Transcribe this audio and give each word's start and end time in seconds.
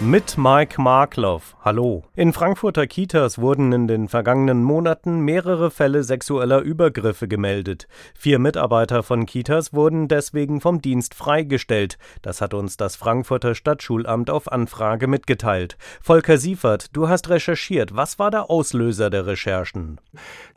Mit 0.00 0.38
Mike 0.38 0.80
Markloff. 0.80 1.56
Hallo. 1.64 2.04
In 2.14 2.32
Frankfurter 2.32 2.86
Kitas 2.86 3.40
wurden 3.40 3.72
in 3.72 3.88
den 3.88 4.06
vergangenen 4.06 4.62
Monaten 4.62 5.22
mehrere 5.22 5.72
Fälle 5.72 6.04
sexueller 6.04 6.60
Übergriffe 6.60 7.26
gemeldet. 7.26 7.88
Vier 8.16 8.38
Mitarbeiter 8.38 9.02
von 9.02 9.26
Kitas 9.26 9.72
wurden 9.72 10.06
deswegen 10.06 10.60
vom 10.60 10.80
Dienst 10.80 11.16
freigestellt. 11.16 11.98
Das 12.22 12.40
hat 12.40 12.54
uns 12.54 12.76
das 12.76 12.94
Frankfurter 12.94 13.56
Stadtschulamt 13.56 14.30
auf 14.30 14.52
Anfrage 14.52 15.08
mitgeteilt. 15.08 15.76
Volker 16.00 16.38
Siefert, 16.38 16.96
du 16.96 17.08
hast 17.08 17.28
recherchiert. 17.28 17.96
Was 17.96 18.20
war 18.20 18.30
der 18.30 18.50
Auslöser 18.50 19.10
der 19.10 19.26
Recherchen? 19.26 20.00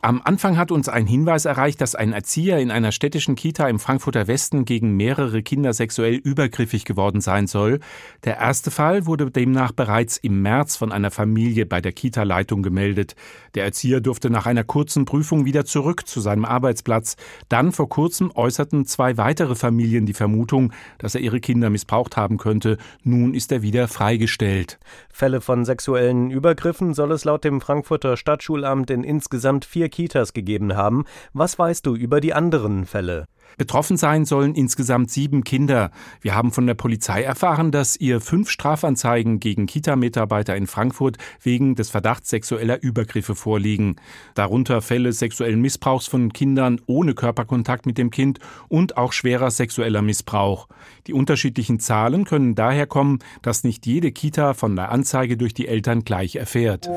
Am 0.00 0.22
Anfang 0.22 0.56
hat 0.56 0.70
uns 0.70 0.88
ein 0.88 1.08
Hinweis 1.08 1.46
erreicht, 1.46 1.80
dass 1.80 1.96
ein 1.96 2.12
Erzieher 2.12 2.60
in 2.60 2.70
einer 2.70 2.92
städtischen 2.92 3.34
Kita 3.34 3.68
im 3.68 3.80
Frankfurter 3.80 4.28
Westen 4.28 4.64
gegen 4.64 4.96
mehrere 4.96 5.42
Kinder 5.42 5.72
sexuell 5.72 6.14
übergriffig 6.14 6.84
geworden 6.84 7.20
sein 7.20 7.48
soll. 7.48 7.80
Der 8.22 8.36
erste 8.36 8.70
Fall 8.70 9.04
wurde 9.04 9.31
demnach 9.32 9.72
bereits 9.72 10.16
im 10.16 10.42
März 10.42 10.76
von 10.76 10.92
einer 10.92 11.10
Familie 11.10 11.66
bei 11.66 11.80
der 11.80 11.92
Kita-Leitung 11.92 12.62
gemeldet. 12.62 13.14
Der 13.54 13.64
Erzieher 13.64 14.00
durfte 14.00 14.30
nach 14.30 14.46
einer 14.46 14.64
kurzen 14.64 15.04
Prüfung 15.04 15.44
wieder 15.44 15.64
zurück 15.64 16.06
zu 16.06 16.20
seinem 16.20 16.44
Arbeitsplatz. 16.44 17.16
Dann 17.48 17.72
vor 17.72 17.88
kurzem 17.88 18.30
äußerten 18.34 18.86
zwei 18.86 19.16
weitere 19.16 19.54
Familien 19.54 20.06
die 20.06 20.14
Vermutung, 20.14 20.72
dass 20.98 21.14
er 21.14 21.20
ihre 21.20 21.40
Kinder 21.40 21.70
missbraucht 21.70 22.16
haben 22.16 22.38
könnte. 22.38 22.78
Nun 23.02 23.34
ist 23.34 23.52
er 23.52 23.62
wieder 23.62 23.88
freigestellt. 23.88 24.78
Fälle 25.10 25.40
von 25.40 25.64
sexuellen 25.64 26.30
Übergriffen 26.30 26.94
soll 26.94 27.12
es 27.12 27.24
laut 27.24 27.44
dem 27.44 27.60
Frankfurter 27.60 28.16
Stadtschulamt 28.16 28.90
in 28.90 29.04
insgesamt 29.04 29.64
vier 29.64 29.88
Kitas 29.88 30.32
gegeben 30.32 30.76
haben. 30.76 31.04
Was 31.32 31.58
weißt 31.58 31.84
du 31.86 31.94
über 31.94 32.20
die 32.20 32.34
anderen 32.34 32.86
Fälle? 32.86 33.26
Betroffen 33.58 33.96
sein 33.96 34.24
sollen 34.24 34.54
insgesamt 34.54 35.10
sieben 35.10 35.44
Kinder. 35.44 35.90
Wir 36.20 36.34
haben 36.34 36.52
von 36.52 36.66
der 36.66 36.74
Polizei 36.74 37.22
erfahren, 37.22 37.70
dass 37.70 37.96
ihr 37.96 38.20
fünf 38.20 38.50
Strafanzeigen 38.50 39.40
gegen 39.40 39.66
Kita-Mitarbeiter 39.66 40.56
in 40.56 40.66
Frankfurt 40.66 41.18
wegen 41.40 41.74
des 41.74 41.90
Verdachts 41.90 42.30
sexueller 42.30 42.82
Übergriffe 42.82 43.34
vorliegen. 43.34 43.96
Darunter 44.34 44.82
Fälle 44.82 45.12
sexuellen 45.12 45.60
Missbrauchs 45.60 46.06
von 46.06 46.32
Kindern 46.32 46.80
ohne 46.86 47.14
Körperkontakt 47.14 47.86
mit 47.86 47.98
dem 47.98 48.10
Kind 48.10 48.38
und 48.68 48.96
auch 48.96 49.12
schwerer 49.12 49.50
sexueller 49.50 50.02
Missbrauch. 50.02 50.68
Die 51.06 51.12
unterschiedlichen 51.12 51.78
Zahlen 51.78 52.24
können 52.24 52.54
daher 52.54 52.86
kommen, 52.86 53.18
dass 53.42 53.64
nicht 53.64 53.86
jede 53.86 54.12
Kita 54.12 54.54
von 54.54 54.76
der 54.76 54.90
Anzeige 54.90 55.36
durch 55.36 55.54
die 55.54 55.68
Eltern 55.68 56.04
gleich 56.04 56.36
erfährt. 56.36 56.88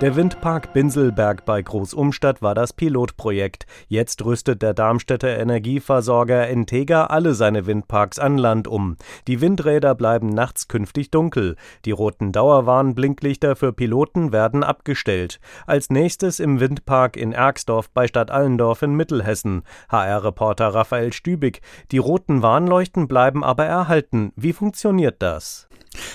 Der 0.00 0.16
Windpark 0.16 0.72
Binselberg 0.72 1.44
bei 1.44 1.62
Großumstadt 1.62 2.42
war 2.42 2.56
das 2.56 2.72
Pilotprojekt. 2.72 3.64
Jetzt 3.86 4.24
rüstet 4.24 4.60
der 4.60 4.74
Darmstädter 4.74 5.38
Energieversorger 5.38 6.48
Integra 6.48 7.06
alle 7.06 7.34
seine 7.34 7.66
Windparks 7.66 8.18
an 8.18 8.36
Land 8.36 8.66
um. 8.66 8.96
Die 9.28 9.40
Windräder 9.40 9.94
bleiben 9.94 10.30
nachts 10.30 10.66
künftig 10.66 11.12
dunkel. 11.12 11.54
Die 11.84 11.92
roten 11.92 12.32
Dauerwarnblinklichter 12.32 13.54
für 13.54 13.72
Piloten 13.72 14.32
werden 14.32 14.64
abgestellt. 14.64 15.38
Als 15.64 15.90
nächstes 15.90 16.40
im 16.40 16.58
Windpark 16.58 17.16
in 17.16 17.30
Ergsdorf 17.30 17.88
bei 17.88 18.08
Stadt 18.08 18.32
Allendorf 18.32 18.82
in 18.82 18.96
Mittelhessen. 18.96 19.62
HR-Reporter 19.90 20.74
Raphael 20.74 21.12
Stübig. 21.12 21.60
Die 21.92 21.98
roten 21.98 22.42
Warnleuchten 22.42 23.06
bleiben 23.06 23.44
aber 23.44 23.64
erhalten. 23.64 24.32
Wie 24.34 24.52
funktioniert 24.52 25.22
das? 25.22 25.68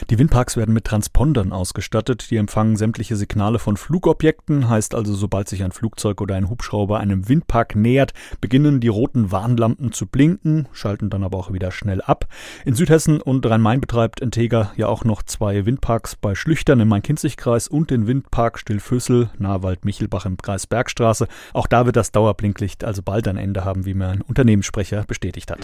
Die 0.10 0.18
Windparks 0.18 0.58
werden 0.58 0.74
mit 0.74 0.86
Transpondern 0.86 1.52
ausgestattet, 1.52 2.32
die 2.32 2.38
empfangen 2.38 2.76
sämtliche 2.76 3.16
Signale 3.16 3.60
von 3.60 3.78
Flugobjekten, 3.78 4.70
heißt 4.70 4.96
also, 4.96 5.14
sobald 5.14 5.50
sich 5.50 5.64
ein 5.64 5.72
Flugzeug 5.72 6.22
oder 6.22 6.36
ein 6.36 6.50
Hubschrauber 6.50 7.00
einem 7.00 7.28
Windpark 7.30 7.76
nähert, 7.76 8.14
beginnen 8.42 8.80
die 8.80 8.88
roten 8.88 9.32
Warnlampen 9.32 9.92
zu 9.92 10.06
blinken, 10.06 10.68
schalten 10.72 11.10
dann 11.10 11.24
aber 11.24 11.38
auch 11.38 11.54
wieder 11.54 11.72
schnell 11.72 12.02
ab. 12.02 12.28
In 12.66 12.76
Südhessen 12.76 13.22
und 13.22 13.46
Rhein-Main 13.46 13.82
betreibt 13.82 14.20
Integra 14.20 14.72
ja 14.76 14.88
auch 14.88 15.04
noch 15.04 15.24
zwei 15.24 15.66
Windparks 15.66 16.16
bei 16.16 16.36
Schlüchtern 16.36 16.80
im 16.80 16.88
Main-Kinzig-Kreis 16.88 17.68
und 17.68 17.92
den 17.92 18.08
Windpark 18.08 18.60
Stillfüssel 18.60 19.30
nahe 19.38 19.64
Wald-Michelbach 19.64 20.26
im 20.26 20.38
Kreis 20.38 20.68
Bergstraße. 20.68 21.28
Auch 21.54 21.68
da 21.68 21.86
wird 21.86 21.96
das 21.96 22.12
Dauerblinklicht 22.12 22.84
also 22.84 23.02
bald 23.02 23.28
ein 23.28 23.38
Ende 23.38 23.66
haben, 23.66 23.86
wie 23.86 23.94
mir 23.94 24.08
ein 24.08 24.22
Unternehmenssprecher 24.22 25.04
bestätigt 25.08 25.52
hat. 25.52 25.60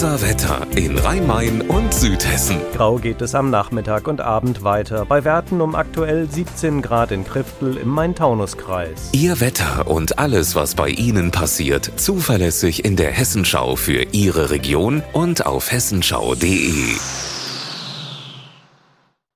Unser 0.00 0.22
Wetter 0.22 0.64
in 0.76 0.96
Rhein-Main 0.96 1.60
und 1.60 1.92
Südhessen. 1.92 2.60
Grau 2.72 2.98
geht 2.98 3.20
es 3.20 3.34
am 3.34 3.50
Nachmittag 3.50 4.06
und 4.06 4.20
Abend 4.20 4.62
weiter. 4.62 5.04
Bei 5.04 5.24
Werten 5.24 5.60
um 5.60 5.74
aktuell 5.74 6.30
17 6.30 6.82
Grad 6.82 7.10
in 7.10 7.24
Kriftel 7.24 7.76
im 7.76 7.88
Main-Taunus-Kreis. 7.88 9.08
Ihr 9.10 9.40
Wetter 9.40 9.88
und 9.88 10.20
alles, 10.20 10.54
was 10.54 10.76
bei 10.76 10.90
Ihnen 10.90 11.32
passiert, 11.32 11.90
zuverlässig 11.96 12.84
in 12.84 12.94
der 12.94 13.10
Hessenschau 13.10 13.74
für 13.74 14.04
Ihre 14.12 14.50
Region 14.50 15.02
und 15.14 15.46
auf 15.46 15.72
hessenschau.de. 15.72 16.94